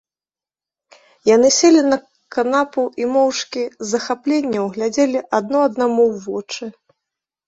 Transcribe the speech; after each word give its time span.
Яны 1.35 1.49
селі 1.57 1.81
на 1.91 1.97
канапу 2.35 2.85
і 3.01 3.09
моўчкі 3.17 3.63
з 3.73 3.85
захапленнем 3.91 4.65
глядзелі 4.79 5.19
адно 5.41 5.57
аднаму 5.67 6.03
ў 6.13 6.25
вочы. 6.25 6.65